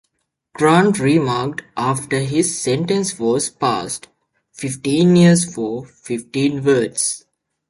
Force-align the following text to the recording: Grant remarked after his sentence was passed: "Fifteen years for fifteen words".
Grant 0.55 0.97
remarked 0.97 1.63
after 1.77 2.21
his 2.21 2.57
sentence 2.59 3.19
was 3.19 3.51
passed: 3.51 4.07
"Fifteen 4.51 5.15
years 5.15 5.45
for 5.53 5.85
fifteen 5.85 6.63
words". 6.63 7.25